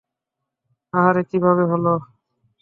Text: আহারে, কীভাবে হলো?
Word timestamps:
আহারে, 0.93 1.21
কীভাবে 1.29 1.63
হলো? 1.71 1.93